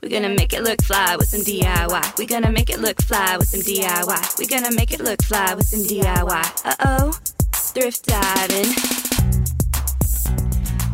We're 0.00 0.10
gonna 0.10 0.28
make 0.28 0.52
it 0.52 0.62
look 0.62 0.80
fly 0.82 1.16
with 1.16 1.26
some 1.26 1.40
DIY. 1.40 2.18
We're 2.18 2.28
gonna 2.28 2.52
make 2.52 2.70
it 2.70 2.78
look 2.78 3.02
fly 3.02 3.36
with 3.36 3.48
some 3.48 3.62
DIY. 3.62 4.38
We're 4.38 4.46
gonna 4.60 4.72
make 4.72 4.92
it 4.92 5.00
look 5.00 5.20
fly 5.24 5.54
with 5.54 5.66
some 5.66 5.80
DIY. 5.80 6.62
Uh 6.64 6.76
oh, 6.86 7.12
thrift 7.52 8.06
diving. 8.06 8.72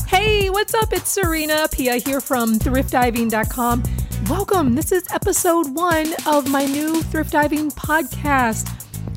Hey, 0.08 0.48
what's 0.48 0.72
up? 0.72 0.90
It's 0.94 1.10
Serena 1.10 1.52
Appiah 1.52 2.02
here 2.02 2.22
from 2.22 2.58
thriftdiving.com. 2.58 3.82
Welcome. 4.30 4.74
This 4.74 4.90
is 4.90 5.06
episode 5.12 5.74
one 5.74 6.14
of 6.26 6.50
my 6.50 6.64
new 6.64 7.02
thrift 7.02 7.32
diving 7.32 7.72
podcast. 7.72 8.70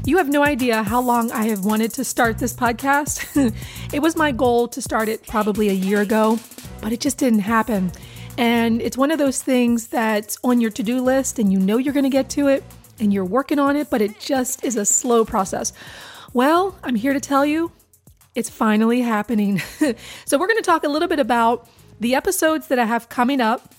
You 0.05 0.17
have 0.17 0.27
no 0.27 0.43
idea 0.43 0.83
how 0.83 0.99
long 0.99 1.31
I 1.31 1.45
have 1.45 1.63
wanted 1.63 1.93
to 1.93 2.03
start 2.03 2.39
this 2.39 2.53
podcast. 2.53 3.53
it 3.93 4.01
was 4.01 4.17
my 4.17 4.33
goal 4.33 4.67
to 4.67 4.81
start 4.81 5.07
it 5.07 5.25
probably 5.25 5.69
a 5.69 5.73
year 5.73 6.01
ago, 6.01 6.39
but 6.81 6.91
it 6.91 6.99
just 6.99 7.17
didn't 7.17 7.39
happen. 7.39 7.93
And 8.37 8.81
it's 8.81 8.97
one 8.97 9.11
of 9.11 9.17
those 9.17 9.41
things 9.41 9.87
that's 9.87 10.37
on 10.43 10.61
your 10.61 10.71
to 10.71 10.83
do 10.83 11.01
list 11.01 11.39
and 11.39 11.51
you 11.51 11.59
know 11.59 11.77
you're 11.77 11.93
going 11.93 12.03
to 12.03 12.09
get 12.09 12.29
to 12.31 12.47
it 12.47 12.63
and 12.99 13.13
you're 13.13 13.25
working 13.25 13.59
on 13.59 13.75
it, 13.75 13.89
but 13.89 14.01
it 14.01 14.19
just 14.19 14.63
is 14.63 14.75
a 14.75 14.85
slow 14.85 15.25
process. 15.25 15.73
Well, 16.33 16.77
I'm 16.83 16.95
here 16.95 17.13
to 17.13 17.19
tell 17.19 17.45
you 17.45 17.71
it's 18.35 18.49
finally 18.49 19.01
happening. 19.01 19.59
so, 20.25 20.37
we're 20.37 20.47
going 20.47 20.57
to 20.57 20.63
talk 20.63 20.83
a 20.83 20.89
little 20.89 21.07
bit 21.07 21.19
about 21.19 21.67
the 21.99 22.13
episodes 22.13 22.67
that 22.67 22.77
I 22.77 22.85
have 22.85 23.09
coming 23.09 23.41
up 23.41 23.73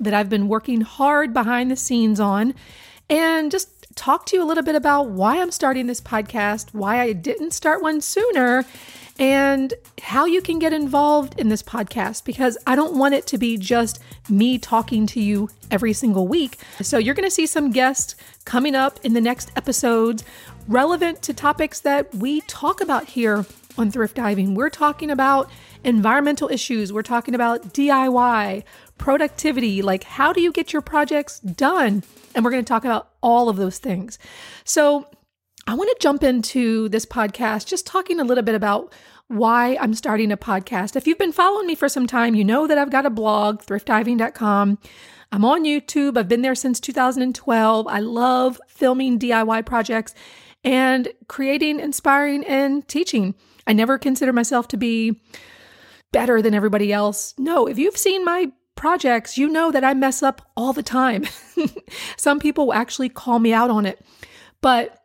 that 0.00 0.12
I've 0.12 0.28
been 0.28 0.48
working 0.48 0.82
hard 0.82 1.32
behind 1.32 1.70
the 1.70 1.76
scenes 1.76 2.20
on 2.20 2.54
and 3.08 3.50
just 3.50 3.70
talk 3.94 4.26
to 4.26 4.36
you 4.36 4.42
a 4.42 4.46
little 4.46 4.62
bit 4.62 4.74
about 4.74 5.08
why 5.08 5.40
I'm 5.40 5.50
starting 5.50 5.86
this 5.86 6.00
podcast, 6.00 6.74
why 6.74 7.00
I 7.00 7.12
didn't 7.12 7.52
start 7.52 7.80
one 7.80 8.00
sooner, 8.00 8.64
and 9.18 9.74
how 10.02 10.24
you 10.24 10.42
can 10.42 10.58
get 10.58 10.72
involved 10.72 11.38
in 11.38 11.48
this 11.48 11.62
podcast 11.62 12.24
because 12.24 12.58
I 12.66 12.74
don't 12.74 12.98
want 12.98 13.14
it 13.14 13.26
to 13.28 13.38
be 13.38 13.56
just 13.56 14.00
me 14.28 14.58
talking 14.58 15.06
to 15.08 15.20
you 15.20 15.50
every 15.70 15.92
single 15.92 16.26
week. 16.26 16.58
So, 16.80 16.98
you're 16.98 17.14
going 17.14 17.28
to 17.28 17.34
see 17.34 17.46
some 17.46 17.70
guests 17.70 18.16
coming 18.44 18.74
up 18.74 18.98
in 19.04 19.14
the 19.14 19.20
next 19.20 19.52
episodes 19.56 20.24
relevant 20.66 21.22
to 21.22 21.34
topics 21.34 21.80
that 21.80 22.14
we 22.14 22.40
talk 22.42 22.80
about 22.80 23.04
here 23.04 23.46
on 23.76 23.90
Thrift 23.90 24.16
Diving. 24.16 24.54
We're 24.54 24.70
talking 24.70 25.10
about 25.10 25.50
environmental 25.82 26.48
issues, 26.48 26.92
we're 26.92 27.02
talking 27.02 27.34
about 27.34 27.74
DIY, 27.74 28.64
productivity, 28.98 29.82
like 29.82 30.04
how 30.04 30.32
do 30.32 30.40
you 30.40 30.52
get 30.52 30.72
your 30.72 30.82
projects 30.82 31.40
done? 31.40 32.02
And 32.34 32.44
we're 32.44 32.50
going 32.50 32.64
to 32.64 32.68
talk 32.68 32.84
about 32.84 33.10
all 33.22 33.48
of 33.48 33.56
those 33.56 33.78
things. 33.78 34.18
So, 34.64 35.06
I 35.66 35.74
want 35.74 35.88
to 35.90 35.96
jump 36.00 36.22
into 36.22 36.88
this 36.90 37.06
podcast 37.06 37.66
just 37.66 37.86
talking 37.86 38.20
a 38.20 38.24
little 38.24 38.44
bit 38.44 38.54
about 38.54 38.92
why 39.28 39.76
I'm 39.80 39.94
starting 39.94 40.30
a 40.30 40.36
podcast. 40.36 40.96
If 40.96 41.06
you've 41.06 41.18
been 41.18 41.32
following 41.32 41.66
me 41.66 41.74
for 41.74 41.88
some 41.88 42.06
time, 42.06 42.34
you 42.34 42.44
know 42.44 42.66
that 42.66 42.76
I've 42.76 42.90
got 42.90 43.06
a 43.06 43.10
blog, 43.10 43.62
thriftdiving.com. 43.62 44.78
I'm 45.32 45.44
on 45.44 45.64
YouTube. 45.64 46.18
I've 46.18 46.28
been 46.28 46.42
there 46.42 46.54
since 46.54 46.78
2012. 46.80 47.86
I 47.86 47.98
love 48.00 48.60
filming 48.68 49.18
DIY 49.18 49.64
projects 49.64 50.14
and 50.62 51.08
creating, 51.28 51.80
inspiring, 51.80 52.44
and 52.44 52.86
teaching. 52.86 53.34
I 53.66 53.72
never 53.72 53.98
consider 53.98 54.32
myself 54.32 54.68
to 54.68 54.76
be 54.76 55.20
better 56.12 56.42
than 56.42 56.54
everybody 56.54 56.92
else. 56.92 57.34
No, 57.38 57.66
if 57.66 57.78
you've 57.78 57.96
seen 57.96 58.24
my 58.24 58.52
projects, 58.76 59.38
you 59.38 59.48
know 59.48 59.72
that 59.72 59.84
I 59.84 59.94
mess 59.94 60.22
up 60.22 60.42
all 60.56 60.72
the 60.74 60.82
time. 60.82 61.24
Some 62.16 62.38
people 62.38 62.72
actually 62.72 63.08
call 63.08 63.38
me 63.38 63.52
out 63.52 63.70
on 63.70 63.86
it. 63.86 64.04
But 64.60 65.03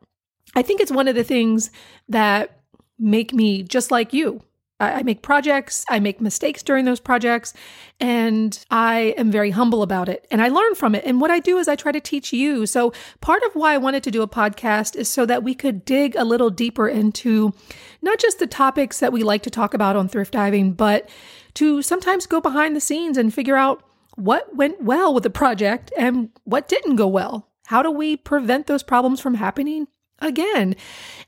I 0.56 0.62
think 0.62 0.82
it's 0.82 0.92
one 0.92 1.08
of 1.08 1.16
the 1.16 1.24
things 1.24 1.72
that 2.08 2.60
make 2.98 3.34
me 3.34 3.64
just 3.64 3.92
like 3.92 4.14
you. 4.14 4.42
I, 4.82 5.04
make 5.04 5.22
projects, 5.22 5.84
I 5.90 6.00
make 6.00 6.22
mistakes 6.22 6.64
during 6.64 6.86
those 6.86 7.02
projects, 7.02 7.54
and 8.00 8.58
I 8.72 9.14
am 9.18 9.30
very 9.30 9.52
humble 9.52 9.84
about 9.84 10.08
it. 10.08 10.26
And 10.32 10.42
I 10.42 10.48
learn 10.48 10.74
from 10.74 10.96
it. 10.96 11.04
And 11.06 11.20
what 11.20 11.32
I 11.32 11.40
do 11.40 11.58
is 11.58 11.68
I 11.68 11.76
try 11.76 11.92
to 11.92 12.00
teach 12.00 12.32
you. 12.32 12.66
So, 12.66 12.94
part 13.20 13.44
of 13.44 13.54
why 13.56 13.74
I 13.74 13.78
wanted 13.78 14.04
to 14.04 14.12
do 14.12 14.22
a 14.22 14.28
podcast 14.28 14.96
is 14.96 15.10
so 15.10 15.26
that 15.26 15.44
we 15.44 15.54
could 15.54 15.84
dig 15.84 16.16
a 16.16 16.24
little 16.24 16.50
deeper 16.50 16.88
into 16.88 17.54
not 18.02 18.20
just 18.20 18.40
the 18.40 18.48
topics 18.48 19.00
that 19.00 19.12
we 19.12 19.22
like 19.22 19.44
to 19.44 19.50
talk 19.50 19.74
about 19.74 19.98
on 19.98 20.08
thrift 20.08 20.32
diving, 20.32 20.72
but 20.72 21.10
to 21.56 21.82
sometimes 21.82 22.26
go 22.26 22.40
behind 22.40 22.74
the 22.74 22.82
scenes 22.82 23.18
and 23.18 23.34
figure 23.34 23.58
out 23.58 23.84
what 24.16 24.56
went 24.56 24.82
well 24.82 25.14
with 25.14 25.24
the 25.24 25.30
project 25.30 25.92
and 25.98 26.30
what 26.46 26.70
didn't 26.70 26.96
go 26.96 27.08
well. 27.08 27.50
How 27.66 27.82
do 27.82 27.92
we 27.92 28.16
prevent 28.16 28.68
those 28.68 28.84
problems 28.84 29.20
from 29.20 29.36
happening 29.36 29.88
again. 30.22 30.76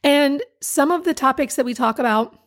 And 0.03 0.43
some 0.61 0.91
of 0.91 1.03
the 1.03 1.13
topics 1.13 1.55
that 1.55 1.65
we 1.65 1.73
talk 1.73 1.99
about, 1.99 2.37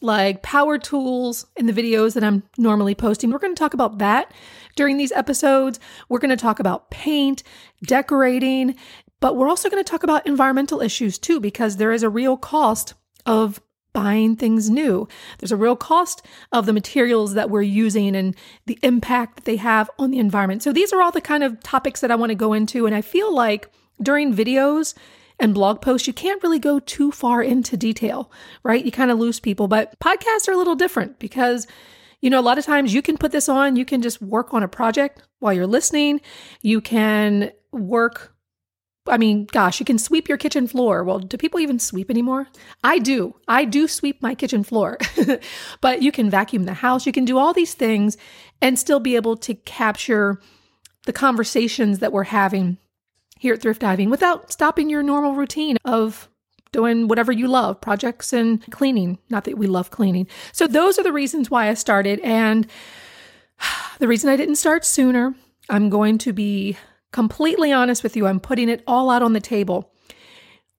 like 0.00 0.42
power 0.42 0.76
tools 0.78 1.46
in 1.56 1.66
the 1.66 1.72
videos 1.72 2.14
that 2.14 2.24
I'm 2.24 2.42
normally 2.58 2.94
posting, 2.94 3.30
we're 3.30 3.38
going 3.38 3.54
to 3.54 3.58
talk 3.58 3.74
about 3.74 3.98
that 3.98 4.32
during 4.76 4.96
these 4.96 5.12
episodes. 5.12 5.80
We're 6.08 6.18
going 6.18 6.30
to 6.30 6.36
talk 6.36 6.60
about 6.60 6.90
paint, 6.90 7.42
decorating, 7.84 8.76
but 9.20 9.36
we're 9.36 9.48
also 9.48 9.70
going 9.70 9.82
to 9.82 9.90
talk 9.90 10.02
about 10.02 10.26
environmental 10.26 10.82
issues 10.82 11.18
too, 11.18 11.40
because 11.40 11.76
there 11.76 11.92
is 11.92 12.02
a 12.02 12.10
real 12.10 12.36
cost 12.36 12.94
of 13.24 13.62
buying 13.94 14.34
things 14.34 14.68
new. 14.68 15.08
There's 15.38 15.52
a 15.52 15.56
real 15.56 15.76
cost 15.76 16.26
of 16.52 16.66
the 16.66 16.72
materials 16.72 17.34
that 17.34 17.48
we're 17.48 17.62
using 17.62 18.16
and 18.16 18.36
the 18.66 18.78
impact 18.82 19.36
that 19.36 19.44
they 19.44 19.56
have 19.56 19.88
on 19.98 20.10
the 20.10 20.18
environment. 20.18 20.64
So 20.64 20.72
these 20.72 20.92
are 20.92 21.00
all 21.00 21.12
the 21.12 21.20
kind 21.20 21.44
of 21.44 21.62
topics 21.62 22.00
that 22.00 22.10
I 22.10 22.16
want 22.16 22.30
to 22.30 22.34
go 22.34 22.52
into. 22.52 22.86
And 22.86 22.94
I 22.94 23.00
feel 23.00 23.32
like 23.32 23.70
during 24.02 24.34
videos, 24.34 24.94
and 25.40 25.54
blog 25.54 25.80
posts, 25.80 26.06
you 26.06 26.12
can't 26.12 26.42
really 26.42 26.58
go 26.58 26.78
too 26.78 27.10
far 27.10 27.42
into 27.42 27.76
detail, 27.76 28.30
right? 28.62 28.84
You 28.84 28.92
kind 28.92 29.10
of 29.10 29.18
lose 29.18 29.40
people. 29.40 29.68
But 29.68 29.98
podcasts 29.98 30.48
are 30.48 30.52
a 30.52 30.56
little 30.56 30.76
different 30.76 31.18
because, 31.18 31.66
you 32.20 32.30
know, 32.30 32.40
a 32.40 32.42
lot 32.42 32.58
of 32.58 32.64
times 32.64 32.94
you 32.94 33.02
can 33.02 33.18
put 33.18 33.32
this 33.32 33.48
on, 33.48 33.76
you 33.76 33.84
can 33.84 34.00
just 34.02 34.22
work 34.22 34.54
on 34.54 34.62
a 34.62 34.68
project 34.68 35.22
while 35.40 35.52
you're 35.52 35.66
listening. 35.66 36.20
You 36.62 36.80
can 36.80 37.52
work. 37.72 38.32
I 39.06 39.18
mean, 39.18 39.46
gosh, 39.52 39.80
you 39.80 39.84
can 39.84 39.98
sweep 39.98 40.28
your 40.28 40.38
kitchen 40.38 40.66
floor. 40.66 41.04
Well, 41.04 41.18
do 41.18 41.36
people 41.36 41.60
even 41.60 41.78
sweep 41.78 42.10
anymore? 42.10 42.46
I 42.82 42.98
do. 42.98 43.34
I 43.46 43.66
do 43.66 43.86
sweep 43.86 44.22
my 44.22 44.34
kitchen 44.34 44.62
floor. 44.62 44.96
but 45.82 46.00
you 46.00 46.10
can 46.10 46.30
vacuum 46.30 46.64
the 46.64 46.72
house. 46.72 47.04
You 47.04 47.12
can 47.12 47.26
do 47.26 47.36
all 47.36 47.52
these 47.52 47.74
things 47.74 48.16
and 48.62 48.78
still 48.78 49.00
be 49.00 49.16
able 49.16 49.36
to 49.38 49.54
capture 49.54 50.40
the 51.04 51.12
conversations 51.12 51.98
that 51.98 52.12
we're 52.12 52.24
having 52.24 52.78
here 53.38 53.54
at 53.54 53.62
Thrift 53.62 53.80
Diving 53.80 54.10
without 54.10 54.52
stopping 54.52 54.88
your 54.88 55.02
normal 55.02 55.34
routine 55.34 55.76
of 55.84 56.28
doing 56.72 57.06
whatever 57.06 57.30
you 57.30 57.46
love, 57.46 57.80
projects 57.80 58.32
and 58.32 58.64
cleaning. 58.70 59.18
Not 59.30 59.44
that 59.44 59.56
we 59.56 59.66
love 59.66 59.90
cleaning. 59.90 60.26
So, 60.52 60.66
those 60.66 60.98
are 60.98 61.04
the 61.04 61.12
reasons 61.12 61.50
why 61.50 61.68
I 61.68 61.74
started. 61.74 62.20
And 62.20 62.66
the 63.98 64.08
reason 64.08 64.30
I 64.30 64.36
didn't 64.36 64.56
start 64.56 64.84
sooner, 64.84 65.34
I'm 65.68 65.88
going 65.88 66.18
to 66.18 66.32
be 66.32 66.76
completely 67.12 67.72
honest 67.72 68.02
with 68.02 68.16
you. 68.16 68.26
I'm 68.26 68.40
putting 68.40 68.68
it 68.68 68.82
all 68.86 69.10
out 69.10 69.22
on 69.22 69.32
the 69.32 69.40
table. 69.40 69.92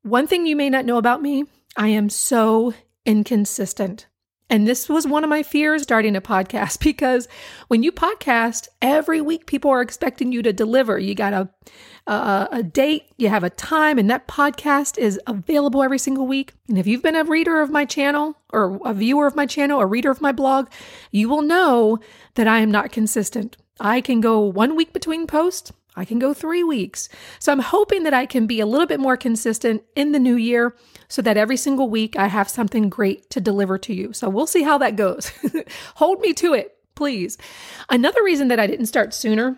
One 0.04 0.28
thing 0.28 0.46
you 0.46 0.56
may 0.56 0.70
not 0.70 0.86
know 0.86 0.98
about 0.98 1.22
me 1.22 1.46
I 1.78 1.90
am 1.90 2.10
so 2.10 2.74
inconsistent. 3.06 4.08
And 4.50 4.68
this 4.68 4.88
was 4.88 5.08
one 5.08 5.24
of 5.24 5.30
my 5.30 5.42
fears 5.44 5.84
starting 5.84 6.16
a 6.16 6.22
podcast 6.22 6.80
because 6.84 7.28
when 7.68 7.84
you 7.84 7.92
podcast, 7.92 8.68
every 8.82 9.22
week 9.22 9.46
people 9.46 9.72
are 9.72 9.82
expecting 9.82 10.32
you 10.32 10.42
to 10.44 10.54
deliver. 10.54 11.00
You 11.00 11.16
got 11.16 11.34
a, 11.34 11.50
a, 12.08 12.48
a 12.52 12.64
date, 12.64 13.04
you 13.18 13.30
have 13.30 13.44
a 13.44 13.50
time, 13.50 13.98
and 13.98 14.10
that 14.10 14.28
podcast 14.28 14.98
is 14.98 15.20
available 15.28 15.82
every 15.82 16.00
single 16.00 16.28
week. 16.28 16.54
And 16.70 16.78
if 16.78 16.86
you've 16.86 17.04
been 17.04 17.16
a 17.16 17.24
reader 17.24 17.62
of 17.62 17.72
my 17.72 17.86
channel 17.86 18.38
or 18.54 18.80
a 18.86 18.94
viewer 18.94 19.28
of 19.28 19.36
my 19.36 19.46
channel, 19.46 19.80
a 19.80 19.86
reader 19.86 20.12
of 20.12 20.22
my 20.22 20.32
blog, 20.32 20.70
you 21.12 21.28
will 21.28 21.42
know 21.42 22.00
that 22.36 22.48
I 22.48 22.60
am 22.60 22.72
not 22.72 22.92
consistent. 22.92 23.58
I 23.80 24.00
can 24.00 24.22
go 24.22 24.40
one 24.40 24.76
week 24.76 24.94
between 24.94 25.28
posts. 25.28 25.72
I 25.96 26.06
can 26.06 26.20
go 26.20 26.34
three 26.34 26.64
weeks. 26.64 27.10
So 27.40 27.52
I'm 27.52 27.60
hoping 27.60 28.04
that 28.04 28.14
I 28.14 28.26
can 28.26 28.48
be 28.48 28.60
a 28.60 28.66
little 28.66 28.88
bit 28.88 29.00
more 29.00 29.18
consistent 29.18 29.84
in 29.96 30.12
the 30.12 30.20
new 30.20 30.36
year 30.36 30.76
so 31.08 31.22
that 31.22 31.38
every 31.38 31.58
single 31.58 31.90
week 31.90 32.18
I 32.18 32.28
have 32.28 32.50
something 32.50 32.90
great 32.90 33.30
to 33.32 33.42
deliver 33.42 33.78
to 33.80 33.94
you. 33.94 34.14
So 34.14 34.30
we'll 34.30 34.48
see 34.48 34.64
how 34.64 34.78
that 34.80 34.96
goes. 34.96 35.32
Hold 35.96 36.20
me 36.20 36.34
to 36.34 36.54
it, 36.54 36.78
please. 36.96 37.38
Another 37.90 38.24
reason 38.24 38.48
that 38.50 38.60
I 38.60 38.68
didn't 38.68 38.88
start 38.88 39.14
sooner 39.14 39.58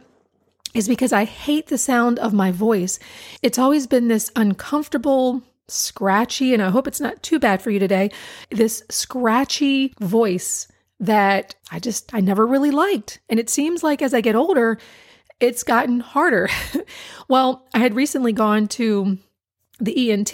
is 0.73 0.87
because 0.87 1.13
I 1.13 1.23
hate 1.23 1.67
the 1.67 1.77
sound 1.77 2.19
of 2.19 2.33
my 2.33 2.51
voice. 2.51 2.99
It's 3.41 3.57
always 3.57 3.87
been 3.87 4.09
this 4.09 4.31
uncomfortable, 4.35 5.41
scratchy, 5.67 6.53
and 6.53 6.61
I 6.61 6.69
hope 6.69 6.87
it's 6.87 7.01
not 7.01 7.23
too 7.23 7.39
bad 7.39 7.61
for 7.61 7.71
you 7.71 7.79
today, 7.79 8.11
this 8.51 8.83
scratchy 8.89 9.93
voice 9.99 10.67
that 10.99 11.55
I 11.71 11.79
just, 11.79 12.13
I 12.13 12.19
never 12.19 12.45
really 12.45 12.71
liked. 12.71 13.19
And 13.29 13.39
it 13.39 13.49
seems 13.49 13.83
like 13.83 14.01
as 14.01 14.13
I 14.13 14.21
get 14.21 14.35
older, 14.35 14.77
it's 15.39 15.63
gotten 15.63 15.99
harder. 15.99 16.49
well, 17.27 17.67
I 17.73 17.79
had 17.79 17.95
recently 17.95 18.33
gone 18.33 18.67
to 18.69 19.17
the 19.79 20.11
ENT 20.11 20.33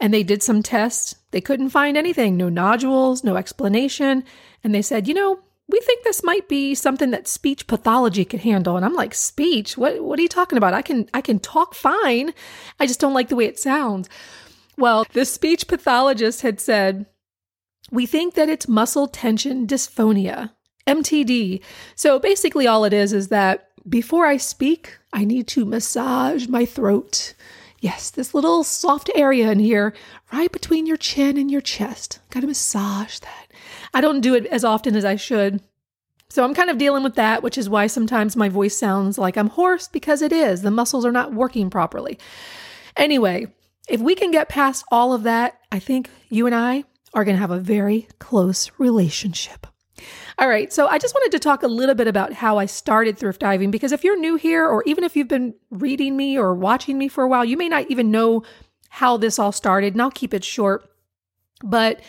and 0.00 0.14
they 0.14 0.22
did 0.22 0.42
some 0.42 0.62
tests. 0.62 1.16
They 1.32 1.40
couldn't 1.40 1.70
find 1.70 1.96
anything, 1.96 2.36
no 2.36 2.48
nodules, 2.48 3.24
no 3.24 3.36
explanation. 3.36 4.24
And 4.62 4.74
they 4.74 4.82
said, 4.82 5.08
you 5.08 5.14
know, 5.14 5.40
we 5.68 5.80
think 5.80 6.02
this 6.02 6.24
might 6.24 6.48
be 6.48 6.74
something 6.74 7.10
that 7.10 7.28
speech 7.28 7.66
pathology 7.66 8.24
could 8.24 8.40
handle. 8.40 8.76
And 8.76 8.84
I'm 8.84 8.94
like, 8.94 9.14
speech? 9.14 9.78
What 9.78 10.02
what 10.02 10.18
are 10.18 10.22
you 10.22 10.28
talking 10.28 10.58
about? 10.58 10.74
I 10.74 10.82
can 10.82 11.08
I 11.14 11.20
can 11.20 11.38
talk 11.38 11.74
fine. 11.74 12.32
I 12.80 12.86
just 12.86 13.00
don't 13.00 13.14
like 13.14 13.28
the 13.28 13.36
way 13.36 13.44
it 13.44 13.58
sounds. 13.58 14.08
Well, 14.76 15.06
the 15.12 15.24
speech 15.24 15.68
pathologist 15.68 16.42
had 16.42 16.60
said, 16.60 17.06
we 17.90 18.06
think 18.06 18.34
that 18.34 18.48
it's 18.48 18.68
muscle 18.68 19.06
tension 19.06 19.66
dysphonia. 19.66 20.50
MTD. 20.86 21.62
So 21.94 22.18
basically, 22.18 22.66
all 22.66 22.84
it 22.84 22.92
is 22.92 23.12
is 23.12 23.28
that 23.28 23.68
before 23.88 24.26
I 24.26 24.36
speak, 24.36 24.98
I 25.12 25.24
need 25.24 25.46
to 25.48 25.64
massage 25.64 26.46
my 26.48 26.64
throat. 26.64 27.34
Yes, 27.80 28.10
this 28.10 28.34
little 28.34 28.62
soft 28.62 29.10
area 29.14 29.50
in 29.50 29.58
here, 29.58 29.94
right 30.32 30.52
between 30.52 30.86
your 30.86 30.98
chin 30.98 31.38
and 31.38 31.50
your 31.50 31.62
chest. 31.62 32.18
Gotta 32.30 32.46
massage 32.46 33.18
that. 33.20 33.46
I 33.94 34.00
don't 34.00 34.20
do 34.20 34.34
it 34.34 34.46
as 34.46 34.64
often 34.64 34.94
as 34.94 35.04
I 35.04 35.16
should. 35.16 35.62
So 36.28 36.44
I'm 36.44 36.54
kind 36.54 36.70
of 36.70 36.78
dealing 36.78 37.02
with 37.02 37.16
that, 37.16 37.42
which 37.42 37.58
is 37.58 37.68
why 37.68 37.88
sometimes 37.88 38.36
my 38.36 38.48
voice 38.48 38.76
sounds 38.76 39.18
like 39.18 39.36
I'm 39.36 39.48
hoarse 39.48 39.88
because 39.88 40.22
it 40.22 40.32
is. 40.32 40.62
The 40.62 40.70
muscles 40.70 41.04
are 41.04 41.10
not 41.10 41.34
working 41.34 41.70
properly. 41.70 42.18
Anyway, 42.96 43.48
if 43.88 44.00
we 44.00 44.14
can 44.14 44.30
get 44.30 44.48
past 44.48 44.84
all 44.92 45.12
of 45.12 45.24
that, 45.24 45.58
I 45.72 45.80
think 45.80 46.08
you 46.28 46.46
and 46.46 46.54
I 46.54 46.84
are 47.14 47.24
going 47.24 47.36
to 47.36 47.40
have 47.40 47.50
a 47.50 47.58
very 47.58 48.06
close 48.20 48.70
relationship. 48.78 49.66
All 50.38 50.48
right, 50.48 50.72
so 50.72 50.86
I 50.88 50.98
just 50.98 51.14
wanted 51.14 51.32
to 51.32 51.38
talk 51.38 51.62
a 51.62 51.68
little 51.68 51.94
bit 51.94 52.06
about 52.08 52.32
how 52.32 52.58
I 52.58 52.66
started 52.66 53.18
thrift 53.18 53.40
diving 53.40 53.70
because 53.70 53.92
if 53.92 54.04
you're 54.04 54.18
new 54.18 54.36
here, 54.36 54.66
or 54.66 54.82
even 54.86 55.04
if 55.04 55.16
you've 55.16 55.28
been 55.28 55.54
reading 55.70 56.16
me 56.16 56.38
or 56.38 56.54
watching 56.54 56.98
me 56.98 57.08
for 57.08 57.24
a 57.24 57.28
while, 57.28 57.44
you 57.44 57.56
may 57.56 57.68
not 57.68 57.90
even 57.90 58.10
know 58.10 58.42
how 58.90 59.16
this 59.16 59.38
all 59.38 59.52
started, 59.52 59.94
and 59.94 60.02
I'll 60.02 60.10
keep 60.10 60.34
it 60.34 60.44
short. 60.44 60.90
But 61.62 62.00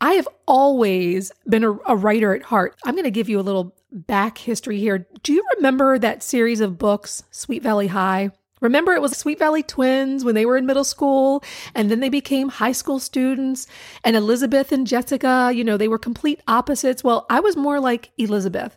I 0.00 0.12
have 0.12 0.28
always 0.46 1.30
been 1.46 1.64
a, 1.64 1.72
a 1.86 1.96
writer 1.96 2.34
at 2.34 2.42
heart. 2.42 2.76
I'm 2.84 2.94
going 2.94 3.04
to 3.04 3.10
give 3.10 3.28
you 3.28 3.38
a 3.38 3.42
little 3.42 3.76
back 3.92 4.38
history 4.38 4.78
here. 4.78 5.06
Do 5.22 5.32
you 5.32 5.44
remember 5.56 5.98
that 5.98 6.22
series 6.22 6.60
of 6.60 6.78
books, 6.78 7.22
Sweet 7.30 7.62
Valley 7.62 7.88
High? 7.88 8.30
Remember, 8.60 8.92
it 8.92 9.02
was 9.02 9.16
Sweet 9.16 9.38
Valley 9.38 9.62
twins 9.62 10.24
when 10.24 10.34
they 10.34 10.46
were 10.46 10.56
in 10.56 10.66
middle 10.66 10.84
school, 10.84 11.42
and 11.74 11.90
then 11.90 12.00
they 12.00 12.08
became 12.08 12.48
high 12.48 12.72
school 12.72 12.98
students. 12.98 13.66
And 14.04 14.16
Elizabeth 14.16 14.70
and 14.72 14.86
Jessica, 14.86 15.50
you 15.54 15.64
know, 15.64 15.76
they 15.76 15.88
were 15.88 15.98
complete 15.98 16.40
opposites. 16.46 17.02
Well, 17.02 17.26
I 17.30 17.40
was 17.40 17.56
more 17.56 17.80
like 17.80 18.10
Elizabeth. 18.18 18.76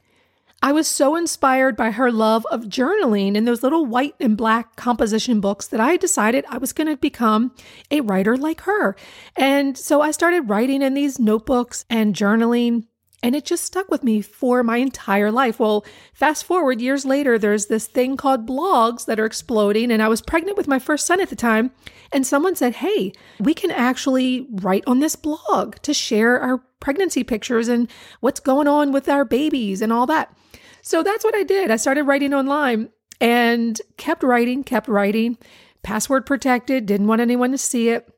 I 0.62 0.72
was 0.72 0.88
so 0.88 1.18
inspired 1.18 1.76
by 1.76 1.92
her 1.92 2.10
love 2.10 2.46
of 2.50 2.64
journaling 2.64 3.36
in 3.36 3.44
those 3.44 3.64
little 3.64 3.86
white 3.86 4.16
and 4.22 4.38
black 4.38 4.78
composition 4.78 5.42
books 5.42 5.68
that 5.68 5.82
I 5.82 5.98
decided 5.98 6.46
I 6.48 6.58
was 6.58 6.72
going 6.72 6.88
to 6.88 6.96
become 6.96 7.54
a 7.92 8.00
writer 8.00 8.38
like 8.38 8.62
her. 8.62 8.96
And 9.36 9.78
so 9.78 10.00
I 10.00 10.12
started 10.12 10.50
writing 10.50 10.82
in 10.82 10.94
these 10.94 11.20
notebooks 11.20 11.84
and 11.90 12.16
journaling. 12.16 12.86
And 13.24 13.36
it 13.36 13.46
just 13.46 13.64
stuck 13.64 13.90
with 13.90 14.04
me 14.04 14.22
for 14.22 14.64
my 14.64 14.78
entire 14.78 15.32
life. 15.32 15.58
Well, 15.58 15.86
fast 16.14 16.44
forward 16.44 16.82
years 16.82 17.06
later, 17.06 17.40
there's 17.40 17.68
this 17.68 17.88
thing 17.88 18.18
called 18.18 18.46
blogs 18.46 19.06
that 19.06 19.20
are 19.20 19.26
exploding. 19.26 19.92
And 19.92 20.04
I 20.04 20.10
was 20.10 20.22
pregnant 20.22 20.58
with 20.58 20.68
my 20.68 20.78
first 20.78 21.06
son 21.06 21.22
at 21.22 21.30
the 21.30 21.36
time. 21.36 21.72
And 22.12 22.28
someone 22.28 22.56
said, 22.56 22.76
Hey, 22.76 23.14
we 23.40 23.54
can 23.54 23.72
actually 23.72 24.46
write 24.52 24.84
on 24.86 25.00
this 25.00 25.16
blog 25.16 25.78
to 25.84 25.94
share 25.94 26.40
our 26.40 26.62
pregnancy 26.82 27.24
pictures 27.24 27.70
and 27.70 27.90
what's 28.20 28.42
going 28.42 28.68
on 28.68 28.92
with 28.92 29.08
our 29.08 29.24
babies 29.24 29.82
and 29.82 29.94
all 29.94 30.06
that. 30.08 30.36
So 30.82 31.02
that's 31.02 31.24
what 31.24 31.34
I 31.34 31.44
did. 31.44 31.72
I 31.72 31.78
started 31.78 32.04
writing 32.04 32.34
online 32.34 32.90
and 33.22 33.80
kept 33.96 34.22
writing, 34.22 34.66
kept 34.66 34.90
writing, 34.90 35.38
password 35.82 36.26
protected, 36.26 36.86
didn't 36.86 37.08
want 37.08 37.22
anyone 37.22 37.52
to 37.52 37.58
see 37.58 37.88
it. 37.88 38.14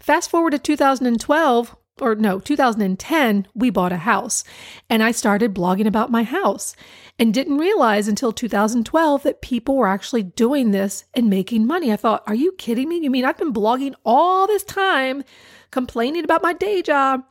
Fast 0.00 0.30
forward 0.30 0.50
to 0.50 0.58
2012, 0.58 1.76
or 2.02 2.16
no, 2.16 2.40
2010, 2.40 3.46
we 3.54 3.70
bought 3.70 3.92
a 3.92 3.98
house 3.98 4.42
and 4.90 5.02
I 5.02 5.12
started 5.12 5.54
blogging 5.54 5.86
about 5.86 6.10
my 6.10 6.24
house 6.24 6.74
and 7.18 7.32
didn't 7.32 7.58
realize 7.58 8.08
until 8.08 8.32
2012 8.32 9.22
that 9.22 9.40
people 9.40 9.76
were 9.76 9.86
actually 9.86 10.24
doing 10.24 10.72
this 10.72 11.04
and 11.14 11.30
making 11.30 11.66
money. 11.66 11.92
I 11.92 11.96
thought, 11.96 12.24
are 12.26 12.34
you 12.34 12.52
kidding 12.52 12.88
me? 12.88 12.98
You 12.98 13.10
mean 13.10 13.24
I've 13.24 13.38
been 13.38 13.52
blogging 13.52 13.94
all 14.04 14.46
this 14.46 14.64
time, 14.64 15.22
complaining 15.70 16.24
about 16.24 16.42
my 16.42 16.52
day 16.52 16.82
job, 16.82 17.22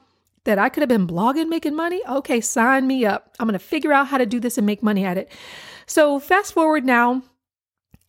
that 0.45 0.57
I 0.57 0.69
could 0.69 0.81
have 0.81 0.89
been 0.89 1.07
blogging 1.07 1.49
making 1.49 1.75
money? 1.75 2.01
Okay, 2.07 2.41
sign 2.41 2.87
me 2.87 3.05
up. 3.05 3.35
I'm 3.39 3.47
going 3.47 3.53
to 3.53 3.59
figure 3.59 3.93
out 3.93 4.07
how 4.07 4.17
to 4.17 4.25
do 4.25 4.39
this 4.39 4.57
and 4.57 4.65
make 4.65 4.81
money 4.81 5.05
at 5.05 5.17
it. 5.17 5.31
So, 5.85 6.19
fast 6.19 6.53
forward 6.53 6.85
now, 6.85 7.21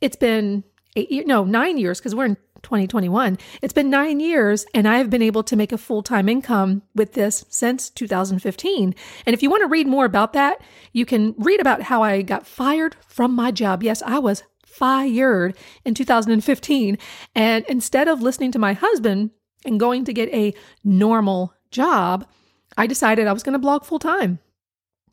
it's 0.01 0.17
been 0.17 0.65
eight, 0.97 1.27
no, 1.27 1.45
nine 1.45 1.79
years 1.79 1.99
because 1.99 2.15
we're 2.15 2.27
in 2.27 2.37
2021. 2.63 3.39
It's 3.61 3.73
been 3.73 3.91
nine 3.91 4.21
years, 4.21 4.67
and 4.75 4.89
I 4.89 4.99
have 4.99 5.11
been 5.11 5.23
able 5.23 5.43
to 5.45 5.57
make 5.57 5.73
a 5.73 5.79
full 5.79 6.03
time 6.03 6.29
income 6.29 6.83
with 6.95 7.13
this 7.13 7.45
since 7.49 7.91
2015. 7.91 8.95
And 9.27 9.35
if 9.35 9.43
you 9.43 9.51
want 9.51 9.63
to 9.63 9.69
read 9.69 9.87
more 9.87 10.05
about 10.05 10.33
that, 10.33 10.61
you 10.93 11.05
can 11.05 11.35
read 11.39 11.61
about 11.61 11.83
how 11.83 12.03
I 12.03 12.23
got 12.23 12.47
fired 12.47 12.97
from 13.07 13.35
my 13.35 13.51
job. 13.51 13.83
Yes, 13.83 14.03
I 14.03 14.19
was 14.19 14.43
fired 14.65 15.57
in 15.85 15.95
2015. 15.95 16.99
And 17.35 17.65
instead 17.69 18.09
of 18.09 18.23
listening 18.23 18.53
to 18.53 18.59
my 18.59 18.73
husband 18.73 19.31
and 19.65 19.79
going 19.79 20.05
to 20.07 20.13
get 20.13 20.33
a 20.33 20.55
normal 20.83 21.55
job, 21.71 22.27
I 22.77 22.87
decided 22.87 23.27
I 23.27 23.33
was 23.33 23.43
going 23.43 23.53
to 23.53 23.59
blog 23.59 23.85
full 23.85 23.99
time. 23.99 24.39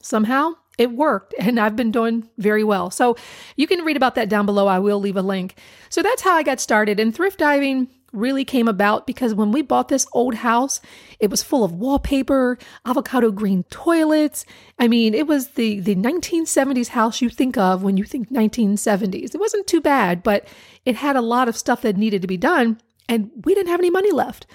Somehow 0.02 0.54
it 0.80 0.92
worked 0.92 1.36
and 1.38 1.60
I've 1.60 1.76
been 1.76 1.92
doing 1.92 2.28
very 2.38 2.64
well. 2.64 2.90
So 2.90 3.18
you 3.56 3.68
can 3.68 3.84
read 3.84 3.98
about 3.98 4.16
that 4.16 4.30
down 4.30 4.46
below. 4.46 4.66
I 4.66 4.80
will 4.80 5.00
leave 5.00 5.18
a 5.18 5.22
link. 5.22 5.56
So 5.90 6.02
that's 6.02 6.22
how 6.22 6.34
I 6.34 6.42
got 6.42 6.60
started. 6.60 7.00
And 7.00 7.14
thrift 7.14 7.38
diving 7.40 7.90
really 8.12 8.44
came 8.44 8.68
about 8.68 9.06
because 9.06 9.36
when 9.36 9.52
we 9.52 9.62
bought 9.62 9.90
this 9.90 10.08
old 10.14 10.36
house, 10.36 10.82
it 11.20 11.30
was 11.30 11.44
full 11.44 11.64
of 11.64 11.74
wallpaper, 11.74 12.58
avocado 12.86 13.30
green 13.30 13.64
toilets. 13.64 14.46
I 14.80 14.88
mean, 14.88 15.14
it 15.14 15.28
was 15.28 15.50
the 15.50 15.80
the 15.82 15.96
1970s 15.96 16.88
house 16.88 17.22
you 17.22 17.30
think 17.30 17.58
of 17.58 17.84
when 17.84 17.98
you 17.98 18.06
think 18.06 18.32
1970s. 18.32 19.36
It 19.36 19.40
wasn't 19.40 19.68
too 19.68 19.82
bad, 19.82 20.24
but 20.24 20.48
it 20.86 20.96
had 20.96 21.18
a 21.18 21.22
lot 21.22 21.50
of 21.50 21.58
stuff 21.58 21.82
that 21.82 21.98
needed 21.98 22.22
to 22.22 22.28
be 22.28 22.38
done 22.38 22.80
and 23.08 23.30
we 23.44 23.54
didn't 23.54 23.70
have 23.70 23.82
any 23.82 23.90
money 23.90 24.12
left. 24.12 24.48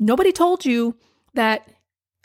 Nobody 0.00 0.32
told 0.32 0.64
you 0.64 0.96
that 1.34 1.68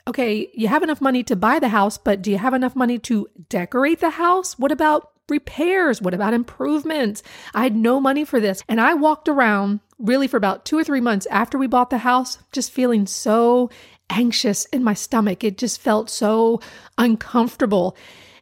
okay, 0.08 0.50
you 0.54 0.68
have 0.68 0.84
enough 0.84 1.02
money 1.02 1.24
to 1.24 1.36
buy 1.36 1.60
the 1.60 1.70
house, 1.70 1.98
but 1.98 2.22
do 2.22 2.32
you 2.32 2.38
have 2.38 2.54
enough 2.54 2.76
money 2.76 3.00
to 3.00 3.28
decorate 3.50 4.00
the 4.00 4.12
house? 4.12 4.58
What 4.60 4.72
about 4.72 5.12
repairs? 5.30 6.02
What 6.02 6.14
about 6.14 6.34
improvements? 6.34 7.24
I 7.54 7.64
had 7.64 7.76
no 7.76 8.00
money 8.00 8.26
for 8.26 8.40
this. 8.40 8.62
And 8.68 8.82
I 8.82 8.94
walked 8.94 9.30
around 9.30 9.80
really 9.98 10.28
for 10.28 10.38
about 10.38 10.66
two 10.66 10.78
or 10.78 10.84
three 10.84 11.00
months 11.00 11.26
after 11.28 11.58
we 11.58 11.68
bought 11.68 11.90
the 11.90 12.00
house, 12.00 12.38
just 12.52 12.72
feeling 12.72 13.08
so 13.08 13.70
anxious 14.10 14.66
in 14.66 14.84
my 14.84 14.94
stomach. 14.94 15.44
It 15.44 15.58
just 15.58 15.80
felt 15.80 16.10
so 16.10 16.60
uncomfortable. 16.98 17.96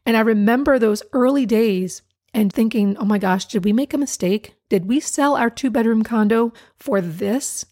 And 0.05 0.17
I 0.17 0.21
remember 0.21 0.79
those 0.79 1.03
early 1.13 1.45
days 1.45 2.01
and 2.33 2.51
thinking, 2.51 2.97
oh 2.97 3.05
my 3.05 3.19
gosh, 3.19 3.45
did 3.45 3.63
we 3.63 3.73
make 3.73 3.93
a 3.93 3.97
mistake? 3.97 4.55
Did 4.69 4.87
we 4.87 4.99
sell 4.99 5.35
our 5.35 5.49
two 5.49 5.69
bedroom 5.69 6.03
condo 6.03 6.53
for 6.75 7.01
this? 7.01 7.65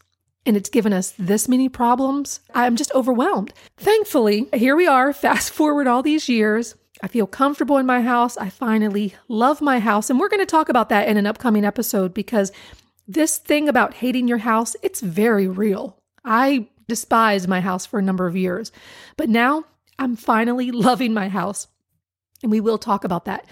And 0.49 0.57
it's 0.57 0.69
given 0.69 0.93
us 0.93 1.13
this 1.19 1.47
many 1.47 1.69
problems, 1.69 2.39
I'm 2.55 2.75
just 2.75 2.91
overwhelmed. 2.95 3.53
Thankfully, 3.77 4.49
here 4.51 4.75
we 4.75 4.87
are, 4.87 5.13
fast 5.13 5.51
forward 5.53 5.85
all 5.85 6.01
these 6.01 6.27
years. 6.27 6.73
I 7.03 7.07
feel 7.07 7.27
comfortable 7.27 7.77
in 7.77 7.85
my 7.85 8.01
house. 8.01 8.35
I 8.35 8.49
finally 8.49 9.13
love 9.27 9.61
my 9.61 9.77
house. 9.77 10.09
And 10.09 10.19
we're 10.19 10.27
going 10.27 10.41
to 10.41 10.47
talk 10.47 10.67
about 10.67 10.89
that 10.89 11.07
in 11.07 11.17
an 11.17 11.27
upcoming 11.27 11.63
episode 11.63 12.15
because 12.15 12.51
this 13.07 13.37
thing 13.37 13.69
about 13.69 13.93
hating 13.93 14.27
your 14.27 14.39
house, 14.39 14.75
it's 14.81 15.01
very 15.01 15.47
real. 15.47 15.99
I 16.25 16.67
despised 16.87 17.47
my 17.47 17.61
house 17.61 17.85
for 17.85 17.99
a 17.99 18.03
number 18.03 18.25
of 18.25 18.35
years, 18.35 18.71
but 19.17 19.29
now 19.29 19.65
I'm 19.99 20.15
finally 20.15 20.71
loving 20.71 21.13
my 21.13 21.29
house. 21.29 21.67
And 22.41 22.51
we 22.51 22.59
will 22.59 22.79
talk 22.79 23.03
about 23.03 23.25
that. 23.25 23.45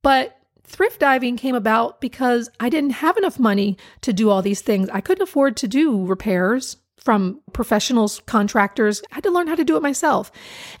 But 0.00 0.39
thrift 0.70 1.00
diving 1.00 1.36
came 1.36 1.54
about 1.54 2.00
because 2.00 2.48
I 2.60 2.68
didn't 2.68 2.90
have 2.90 3.16
enough 3.16 3.38
money 3.38 3.76
to 4.02 4.12
do 4.12 4.30
all 4.30 4.40
these 4.40 4.62
things. 4.62 4.88
I 4.90 5.00
couldn't 5.00 5.22
afford 5.22 5.56
to 5.58 5.68
do 5.68 6.06
repairs 6.06 6.76
from 6.96 7.40
professionals, 7.52 8.20
contractors. 8.26 9.02
I 9.10 9.16
had 9.16 9.24
to 9.24 9.30
learn 9.30 9.48
how 9.48 9.56
to 9.56 9.64
do 9.64 9.76
it 9.76 9.82
myself. 9.82 10.30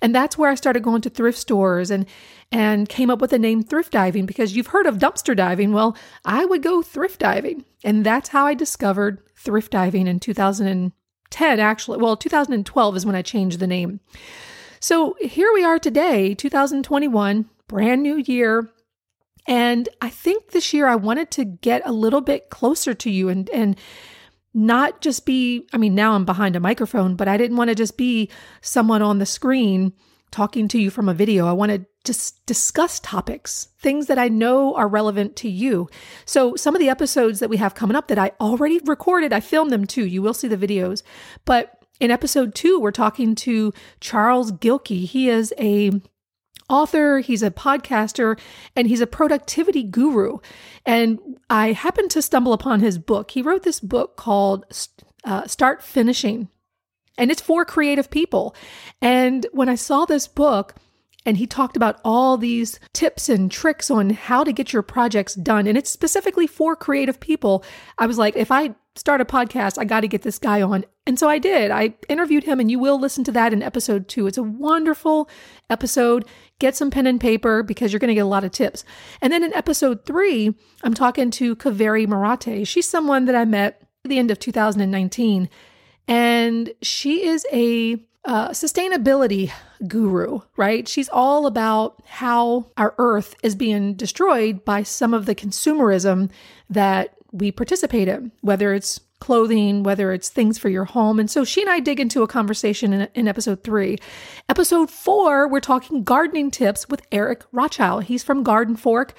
And 0.00 0.14
that's 0.14 0.38
where 0.38 0.50
I 0.50 0.54
started 0.54 0.82
going 0.82 1.02
to 1.02 1.10
thrift 1.10 1.38
stores 1.38 1.90
and 1.90 2.06
and 2.52 2.88
came 2.88 3.10
up 3.10 3.20
with 3.20 3.30
the 3.30 3.38
name 3.38 3.62
thrift 3.62 3.92
diving 3.92 4.26
because 4.26 4.56
you've 4.56 4.68
heard 4.68 4.86
of 4.86 4.98
dumpster 4.98 5.36
diving. 5.36 5.72
Well, 5.72 5.96
I 6.24 6.44
would 6.44 6.62
go 6.62 6.82
thrift 6.82 7.20
diving. 7.20 7.64
And 7.84 8.04
that's 8.04 8.30
how 8.30 8.46
I 8.46 8.54
discovered 8.54 9.22
thrift 9.36 9.72
diving 9.72 10.06
in 10.06 10.18
2010 10.18 11.60
actually. 11.60 11.98
Well, 11.98 12.16
2012 12.16 12.96
is 12.96 13.06
when 13.06 13.14
I 13.14 13.22
changed 13.22 13.60
the 13.60 13.66
name. 13.66 14.00
So, 14.80 15.14
here 15.20 15.52
we 15.52 15.62
are 15.62 15.78
today, 15.78 16.34
2021, 16.34 17.48
brand 17.68 18.02
new 18.02 18.16
year. 18.16 18.70
And 19.46 19.88
I 20.00 20.10
think 20.10 20.50
this 20.50 20.72
year 20.72 20.86
I 20.86 20.96
wanted 20.96 21.30
to 21.32 21.44
get 21.44 21.82
a 21.84 21.92
little 21.92 22.20
bit 22.20 22.50
closer 22.50 22.94
to 22.94 23.10
you 23.10 23.28
and 23.28 23.48
and 23.50 23.78
not 24.52 25.00
just 25.00 25.26
be 25.26 25.66
I 25.72 25.78
mean 25.78 25.94
now 25.94 26.12
I'm 26.12 26.24
behind 26.24 26.56
a 26.56 26.60
microphone, 26.60 27.16
but 27.16 27.28
I 27.28 27.36
didn't 27.36 27.56
want 27.56 27.68
to 27.68 27.74
just 27.74 27.96
be 27.96 28.30
someone 28.60 29.02
on 29.02 29.18
the 29.18 29.26
screen 29.26 29.92
talking 30.30 30.68
to 30.68 30.80
you 30.80 30.90
from 30.90 31.08
a 31.08 31.14
video. 31.14 31.46
I 31.46 31.52
want 31.52 31.72
to 31.72 31.84
just 32.04 32.44
discuss 32.46 33.00
topics, 33.00 33.68
things 33.78 34.06
that 34.06 34.18
I 34.18 34.28
know 34.28 34.74
are 34.74 34.88
relevant 34.88 35.36
to 35.36 35.50
you. 35.50 35.88
So 36.24 36.56
some 36.56 36.74
of 36.74 36.80
the 36.80 36.88
episodes 36.88 37.40
that 37.40 37.50
we 37.50 37.56
have 37.58 37.74
coming 37.74 37.96
up 37.96 38.08
that 38.08 38.18
I 38.18 38.32
already 38.40 38.80
recorded, 38.84 39.32
I 39.32 39.40
filmed 39.40 39.72
them 39.72 39.86
too. 39.86 40.06
You 40.06 40.22
will 40.22 40.34
see 40.34 40.48
the 40.48 40.56
videos. 40.56 41.02
But 41.44 41.84
in 41.98 42.10
episode 42.10 42.54
2, 42.54 42.80
we're 42.80 42.92
talking 42.92 43.34
to 43.36 43.72
Charles 44.00 44.52
Gilkey. 44.52 45.04
He 45.04 45.28
is 45.28 45.52
a 45.58 45.90
author, 46.70 47.18
he's 47.18 47.42
a 47.42 47.50
podcaster, 47.50 48.38
and 48.74 48.88
he's 48.88 49.00
a 49.00 49.06
productivity 49.06 49.82
guru. 49.82 50.38
And 50.86 51.18
I 51.50 51.72
happened 51.72 52.10
to 52.12 52.22
stumble 52.22 52.52
upon 52.52 52.80
his 52.80 52.98
book. 52.98 53.32
He 53.32 53.42
wrote 53.42 53.64
this 53.64 53.80
book 53.80 54.16
called 54.16 54.64
uh, 55.24 55.46
Start 55.46 55.82
Finishing, 55.82 56.48
and 57.18 57.30
it's 57.30 57.42
for 57.42 57.64
creative 57.64 58.10
people. 58.10 58.54
And 59.02 59.46
when 59.52 59.68
I 59.68 59.74
saw 59.74 60.04
this 60.04 60.26
book, 60.26 60.76
and 61.26 61.36
he 61.36 61.46
talked 61.46 61.76
about 61.76 62.00
all 62.04 62.38
these 62.38 62.80
tips 62.94 63.28
and 63.28 63.50
tricks 63.50 63.90
on 63.90 64.10
how 64.10 64.42
to 64.42 64.52
get 64.52 64.72
your 64.72 64.82
projects 64.82 65.34
done. 65.34 65.66
And 65.66 65.76
it's 65.76 65.90
specifically 65.90 66.46
for 66.46 66.74
creative 66.74 67.20
people. 67.20 67.62
I 67.98 68.06
was 68.06 68.16
like, 68.16 68.36
if 68.36 68.50
I 68.50 68.74
start 68.96 69.20
a 69.20 69.26
podcast, 69.26 69.76
I 69.78 69.84
got 69.84 70.00
to 70.00 70.08
get 70.08 70.22
this 70.22 70.38
guy 70.38 70.62
on. 70.62 70.84
And 71.10 71.18
so 71.18 71.28
I 71.28 71.40
did. 71.40 71.72
I 71.72 71.94
interviewed 72.08 72.44
him, 72.44 72.60
and 72.60 72.70
you 72.70 72.78
will 72.78 72.96
listen 72.96 73.24
to 73.24 73.32
that 73.32 73.52
in 73.52 73.64
episode 73.64 74.06
two. 74.06 74.28
It's 74.28 74.38
a 74.38 74.44
wonderful 74.44 75.28
episode. 75.68 76.24
Get 76.60 76.76
some 76.76 76.88
pen 76.88 77.08
and 77.08 77.20
paper 77.20 77.64
because 77.64 77.92
you're 77.92 77.98
going 77.98 78.10
to 78.10 78.14
get 78.14 78.20
a 78.20 78.26
lot 78.26 78.44
of 78.44 78.52
tips. 78.52 78.84
And 79.20 79.32
then 79.32 79.42
in 79.42 79.52
episode 79.52 80.06
three, 80.06 80.54
I'm 80.84 80.94
talking 80.94 81.32
to 81.32 81.56
Kaveri 81.56 82.06
Marate. 82.06 82.64
She's 82.64 82.86
someone 82.86 83.24
that 83.24 83.34
I 83.34 83.44
met 83.44 83.82
at 84.04 84.08
the 84.08 84.20
end 84.20 84.30
of 84.30 84.38
2019. 84.38 85.48
And 86.06 86.72
she 86.80 87.26
is 87.26 87.44
a 87.52 87.96
uh, 88.24 88.50
sustainability 88.50 89.50
guru, 89.88 90.42
right? 90.56 90.86
She's 90.86 91.08
all 91.08 91.48
about 91.48 92.00
how 92.06 92.70
our 92.76 92.94
earth 92.98 93.34
is 93.42 93.56
being 93.56 93.94
destroyed 93.94 94.64
by 94.64 94.84
some 94.84 95.12
of 95.12 95.26
the 95.26 95.34
consumerism 95.34 96.30
that 96.68 97.16
we 97.32 97.50
participate 97.50 98.06
in, 98.06 98.30
whether 98.42 98.72
it's 98.72 99.00
clothing, 99.20 99.82
whether 99.82 100.12
it's 100.12 100.28
things 100.28 100.58
for 100.58 100.68
your 100.68 100.84
home. 100.84 101.20
And 101.20 101.30
so 101.30 101.44
she 101.44 101.60
and 101.60 101.70
I 101.70 101.78
dig 101.78 102.00
into 102.00 102.22
a 102.22 102.26
conversation 102.28 102.92
in, 102.92 103.08
in, 103.14 103.28
episode 103.28 103.62
three. 103.62 103.98
Episode 104.48 104.90
four, 104.90 105.46
we're 105.46 105.60
talking 105.60 106.02
gardening 106.02 106.50
tips 106.50 106.88
with 106.88 107.02
Eric 107.12 107.44
Rothschild. 107.52 108.04
He's 108.04 108.24
from 108.24 108.42
Garden 108.42 108.76
Fork. 108.76 109.14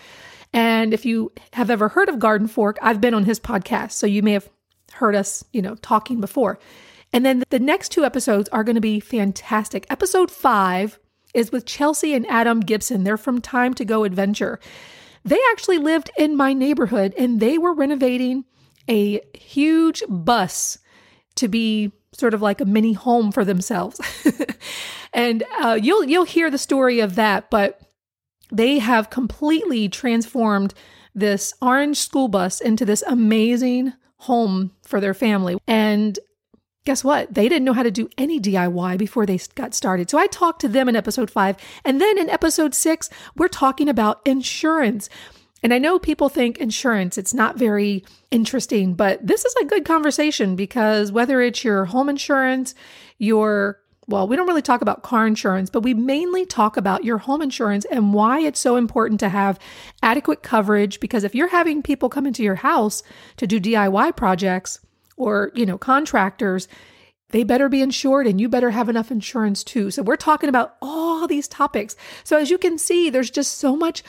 And 0.53 0.93
if 0.93 1.05
you 1.05 1.31
have 1.53 1.70
ever 1.70 1.88
heard 1.88 2.10
of 2.10 2.20
Garden 2.20 2.48
Fork, 2.48 2.77
I've 2.81 3.00
been 3.00 3.13
on 3.13 3.24
his 3.24 3.39
podcast. 3.39 3.91
So 3.91 4.05
you 4.05 4.22
may 4.22 4.34
have 4.34 4.50
heard 4.93 5.15
us, 5.15 5.43
you 5.53 5.62
know, 5.62 5.75
talking 5.75 6.20
before. 6.20 6.60
And 7.13 7.25
then 7.25 7.43
the 7.50 7.60
next 7.60 7.89
two 7.89 8.03
episodes 8.03 8.50
are 8.50 8.63
going 8.63 8.75
to 8.75 8.81
be 8.81 9.00
fantastic. 9.00 9.86
Episode 9.89 10.31
five 10.31 11.00
is 11.34 11.51
with 11.51 11.65
Chelsea 11.65 12.13
and 12.13 12.27
Adam 12.27 12.60
Gibson. 12.60 13.03
They're 13.03 13.17
from 13.17 13.41
Time 13.41 13.74
to 13.75 13.86
Go 13.86 14.03
Adventure. 14.03 14.60
They 15.24 15.39
actually 15.51 15.77
lived 15.77 16.10
in 16.17 16.36
my 16.36 16.53
neighborhood 16.53 17.13
and 17.17 17.39
they 17.39 17.58
were 17.58 17.74
renovating 17.74 18.46
a 18.91 19.21
huge 19.33 20.03
bus 20.07 20.77
to 21.36 21.48
be 21.48 21.91
sort 22.12 22.33
of 22.33 22.41
like 22.41 22.62
a 22.62 22.65
mini 22.65 22.93
home 22.93 23.31
for 23.31 23.45
themselves. 23.45 24.00
and 25.13 25.43
uh, 25.62 25.79
you'll 25.81 26.03
you'll 26.03 26.25
hear 26.25 26.51
the 26.51 26.57
story 26.57 27.00
of 27.00 27.15
that, 27.15 27.50
but 27.50 27.81
they 28.51 28.79
have 28.79 29.10
completely 29.10 29.88
transformed 29.88 30.74
this 31.15 31.53
orange 31.62 31.98
school 31.98 32.27
bus 32.27 32.62
into 32.62 32.86
this 32.86 33.03
amazing 33.07 33.93
home 34.17 34.71
for 34.83 35.00
their 35.00 35.13
family. 35.13 35.57
And 35.67 36.19
guess 36.86 37.03
what? 37.03 37.33
They 37.33 37.48
didn't 37.48 37.65
know 37.65 37.74
how 37.74 37.83
to 37.83 37.91
do 37.91 38.10
any 38.17 38.39
DIY 38.39 38.98
before 38.98 39.25
they 39.25 39.39
got 39.55 39.74
started. 39.74 40.10
So 40.10 40.17
I 40.17 40.27
talked 40.27 40.62
to 40.62 40.67
them 40.67 40.89
in 40.89 40.95
episode 40.95 41.31
five. 41.31 41.57
And 41.86 42.00
then 42.00 42.17
in 42.17 42.29
episode 42.29 42.74
six, 42.74 43.10
we're 43.36 43.48
talking 43.48 43.89
about 43.89 44.21
insurance. 44.25 45.10
And 45.63 45.74
I 45.74 45.77
know 45.77 46.00
people 46.00 46.30
think 46.30 46.58
insurance, 46.58 47.18
it's 47.18 47.34
not 47.34 47.58
very 47.58 48.03
interesting, 48.32 48.94
but 48.94 49.25
this 49.25 49.46
is 49.46 49.56
a 49.62 49.65
good 49.65 49.86
conversation 49.86 50.56
because 50.56 51.12
whether 51.12 51.39
it's 51.41 51.63
your 51.63 51.86
home 51.86 52.10
insurance, 52.10 52.74
your 53.18 53.77
well, 54.08 54.27
we 54.27 54.36
don't 54.36 54.48
really 54.48 54.63
talk 54.63 54.82
about 54.82 55.03
car 55.03 55.25
insurance, 55.25 55.70
but 55.70 55.84
we 55.84 55.94
mainly 55.94 56.46
talk 56.46 56.75
about 56.75 57.06
your 57.06 57.20
home 57.20 57.41
insurance 57.41 57.86
and 57.86 58.13
why 58.13 58.39
it's 58.39 58.60
so 58.60 58.75
important 58.75 59.20
to 59.22 59.30
have 59.30 59.60
adequate 60.01 60.44
coverage. 60.44 61.00
Because 61.00 61.24
if 61.24 61.36
you're 61.36 61.48
having 61.48 61.82
people 61.82 62.10
come 62.10 62.25
into 62.25 62.44
your 62.44 62.56
house 62.56 63.03
to 63.38 63.48
do 63.48 63.60
DIY 63.60 64.15
projects, 64.18 64.80
or, 65.18 65.51
you 65.53 65.65
know, 65.65 65.77
contractors, 65.77 66.68
they 67.30 67.44
better 67.44 67.70
be 67.70 67.82
insured 67.82 68.27
and 68.27 68.41
you 68.41 68.50
better 68.50 68.72
have 68.72 68.89
enough 68.89 69.12
insurance 69.12 69.63
too. 69.63 69.91
So 69.91 70.01
we're 70.01 70.15
talking 70.18 70.50
about 70.50 70.75
all 70.82 71.27
these 71.27 71.48
topics. 71.48 71.96
So 72.24 72.38
as 72.38 72.50
you 72.50 72.58
can 72.58 72.77
see, 72.77 73.10
there's 73.10 73.30
just 73.30 73.58
so 73.58 73.75
much 73.75 74.03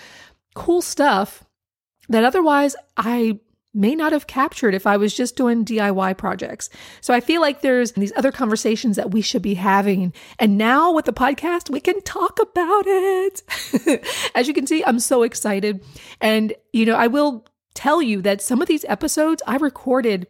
cool 0.55 0.83
stuff 0.83 1.45
that 2.09 2.25
otherwise 2.25 2.77
I 2.97 3.41
may 3.75 3.95
not 3.95 4.13
have 4.13 4.27
captured 4.27 4.75
if 4.75 4.87
I 4.87 4.97
was 4.97 5.15
just 5.15 5.37
doing 5.37 5.65
DIY 5.65 6.19
projects. 6.19 6.69
So 7.01 7.15
I 7.15 7.21
feel 7.21 7.41
like 7.41 7.63
there's 7.63 7.93
these 7.93 8.13
other 8.17 8.33
conversations 8.33 8.97
that 8.97 9.13
we 9.13 9.23
should 9.23 9.43
be 9.43 9.55
having. 9.55 10.13
And 10.39 10.59
now 10.59 10.93
with 10.93 11.07
the 11.07 11.13
podcast, 11.13 11.71
we 11.71 11.81
can 11.81 12.01
talk 12.03 12.39
about 12.39 12.85
it. 12.87 13.43
As 14.35 14.47
you 14.47 14.55
can 14.55 14.67
see, 14.67 14.85
I'm 14.85 14.99
so 15.01 15.23
excited. 15.23 15.83
And, 16.21 16.53
you 16.73 16.85
know, 16.85 16.97
I 16.97 17.07
will 17.07 17.47
tell 17.75 18.03
you 18.03 18.21
that 18.23 18.43
some 18.43 18.61
of 18.61 18.69
these 18.69 18.85
episodes 18.87 19.43
I 19.47 19.57
recorded 19.57 20.27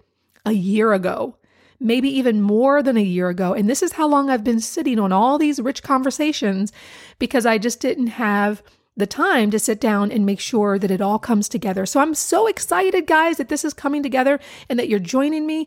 a 0.47 0.53
year 0.53 0.93
ago, 0.93 1.37
maybe 1.81 2.09
even 2.09 2.43
more 2.43 2.81
than 2.81 2.97
a 2.97 3.03
year 3.03 3.29
ago. 3.29 3.55
And 3.55 3.69
this 3.69 3.83
is 3.83 3.93
how 3.93 4.07
long 4.07 4.31
I've 4.31 4.45
been 4.45 4.61
sitting 4.61 5.01
on 5.01 5.11
all 5.11 5.37
these 5.37 5.61
rich 5.61 5.83
conversations 5.83 6.73
because 7.19 7.45
I 7.45 7.59
just 7.59 7.81
didn't 7.81 8.09
have 8.09 8.63
the 8.97 9.07
time 9.07 9.51
to 9.51 9.59
sit 9.59 9.81
down 9.81 10.13
and 10.13 10.27
make 10.27 10.41
sure 10.41 10.79
that 10.79 10.91
it 10.91 11.01
all 11.01 11.19
comes 11.19 11.49
together. 11.49 11.87
So 11.87 12.01
I'm 12.01 12.15
so 12.15 12.47
excited, 12.47 13.07
guys, 13.07 13.39
that 13.39 13.49
this 13.49 13.65
is 13.65 13.73
coming 13.73 14.03
together 14.03 14.39
and 14.69 14.79
that 14.79 14.89
you're 14.89 14.99
joining 14.99 15.47
me 15.47 15.67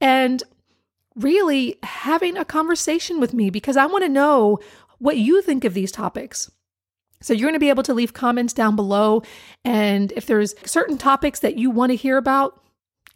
and 0.00 0.42
really 1.14 1.78
having 1.82 2.36
a 2.36 2.44
conversation 2.44 3.18
with 3.18 3.32
me 3.32 3.48
because 3.48 3.76
I 3.76 3.86
want 3.86 4.04
to 4.04 4.10
know 4.10 4.58
what 4.98 5.16
you 5.16 5.40
think 5.40 5.64
of 5.64 5.74
these 5.74 5.90
topics. 5.90 6.50
So 7.22 7.32
you're 7.32 7.48
going 7.48 7.54
to 7.54 7.58
be 7.58 7.70
able 7.70 7.82
to 7.84 7.94
leave 7.94 8.12
comments 8.12 8.52
down 8.52 8.76
below. 8.76 9.22
And 9.64 10.12
if 10.12 10.26
there's 10.26 10.54
certain 10.64 10.98
topics 10.98 11.40
that 11.40 11.56
you 11.56 11.70
want 11.70 11.90
to 11.90 11.96
hear 11.96 12.18
about, 12.18 12.62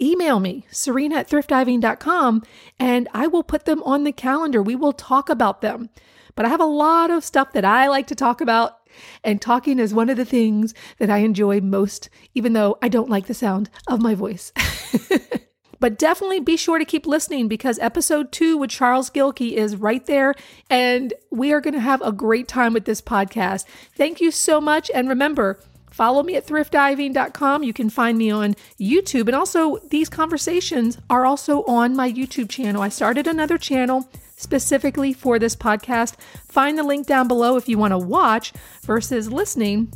email 0.01 0.41
me, 0.41 0.67
serena 0.71 1.17
at 1.17 1.29
thriftdiving.com, 1.29 2.43
and 2.79 3.09
I 3.13 3.27
will 3.27 3.43
put 3.43 3.67
them 3.67 3.83
on 3.83 4.05
the 4.05 4.13
calendar. 4.13 4.63
We 4.63 4.75
will 4.75 4.95
talk 4.95 5.29
about 5.29 5.61
them. 5.61 5.91
But 6.35 6.47
I 6.47 6.49
have 6.49 6.61
a 6.61 6.65
lot 6.65 7.11
of 7.11 7.25
stuff 7.25 7.53
that 7.53 7.65
I 7.65 7.89
like 7.89 8.07
to 8.07 8.15
talk 8.15 8.41
about, 8.41 8.80
and 9.25 9.41
talking 9.41 9.79
is 9.79 9.95
one 9.95 10.11
of 10.11 10.17
the 10.17 10.25
things 10.25 10.75
that 10.99 11.11
I 11.11 11.19
enjoy 11.19 11.61
most, 11.61 12.09
even 12.35 12.53
though 12.53 12.79
I 12.83 12.89
don't 12.89 13.11
like 13.11 13.27
the 13.27 13.35
sound 13.35 13.71
of 13.87 14.01
my 14.01 14.15
voice. 14.15 14.53
but 15.81 15.99
definitely 15.99 16.41
be 16.41 16.57
sure 16.57 16.79
to 16.79 16.85
keep 16.85 17.07
listening 17.07 17.49
because 17.49 17.79
episode 17.79 18.31
two 18.31 18.57
with 18.59 18.71
Charles 18.71 19.11
Gilkey 19.11 19.53
is 19.55 19.77
right 19.77 20.05
there. 20.07 20.35
And 20.69 21.15
we 21.31 21.53
are 21.53 21.61
going 21.61 21.75
to 21.75 21.81
have 21.81 22.03
a 22.03 22.13
great 22.13 22.49
time 22.49 22.75
with 22.75 22.85
this 22.85 23.01
podcast. 23.01 23.65
Thank 23.97 24.21
you 24.21 24.31
so 24.31 24.61
much. 24.61 24.91
And 24.95 25.09
remember, 25.09 25.59
Follow 25.91 26.23
me 26.23 26.37
at 26.37 26.47
thriftdiving.com. 26.47 27.63
You 27.63 27.73
can 27.73 27.91
find 27.91 28.17
me 28.17 28.31
on 28.31 28.55
YouTube. 28.81 29.27
And 29.27 29.35
also, 29.35 29.79
these 29.89 30.09
conversations 30.09 30.97
are 31.11 31.27
also 31.27 31.63
on 31.65 31.97
my 31.97 32.11
YouTube 32.11 32.49
channel. 32.49 32.81
I 32.81 32.89
started 32.89 33.27
another 33.27 33.59
channel 33.59 34.09
specifically 34.41 35.13
for 35.13 35.39
this 35.39 35.55
podcast. 35.55 36.17
Find 36.49 36.79
the 36.79 36.83
link 36.83 37.07
down 37.07 37.29
below 37.29 37.57
if 37.57 37.69
you 37.69 37.79
want 37.79 37.93
to 37.93 37.99
watch 37.99 38.53
versus 38.83 39.31
listening. 39.31 39.93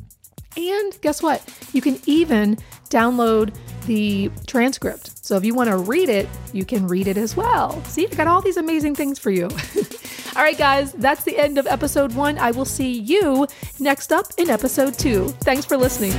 And 0.56 0.98
guess 1.00 1.22
what? 1.22 1.42
You 1.72 1.80
can 1.80 1.98
even 2.06 2.58
download 2.90 3.54
the 3.86 4.30
transcript. 4.46 5.24
So 5.24 5.36
if 5.36 5.44
you 5.44 5.54
want 5.54 5.70
to 5.70 5.76
read 5.76 6.08
it, 6.08 6.28
you 6.52 6.64
can 6.64 6.86
read 6.86 7.08
it 7.08 7.16
as 7.16 7.36
well. 7.36 7.82
See, 7.84 8.06
I 8.06 8.14
got 8.14 8.28
all 8.28 8.40
these 8.40 8.56
amazing 8.56 8.94
things 8.94 9.18
for 9.18 9.30
you. 9.30 9.46
all 10.36 10.42
right, 10.42 10.56
guys, 10.56 10.92
that's 10.92 11.24
the 11.24 11.36
end 11.36 11.58
of 11.58 11.66
episode 11.66 12.14
one. 12.14 12.38
I 12.38 12.52
will 12.52 12.64
see 12.64 12.92
you 12.92 13.46
next 13.80 14.12
up 14.12 14.26
in 14.38 14.48
episode 14.48 14.94
two. 14.94 15.28
Thanks 15.40 15.64
for 15.64 15.76
listening. 15.76 16.12